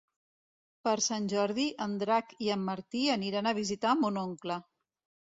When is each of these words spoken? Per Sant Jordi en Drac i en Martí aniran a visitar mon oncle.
Per 0.87 0.93
Sant 1.07 1.27
Jordi 1.33 1.67
en 1.87 1.95
Drac 2.05 2.35
i 2.49 2.51
en 2.57 2.67
Martí 2.73 3.05
aniran 3.21 3.51
a 3.51 3.57
visitar 3.63 3.97
mon 4.05 4.23
oncle. 4.29 4.63